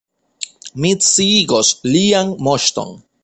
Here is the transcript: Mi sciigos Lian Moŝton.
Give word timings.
Mi 0.85 0.93
sciigos 1.07 1.71
Lian 1.91 2.35
Moŝton. 2.49 2.99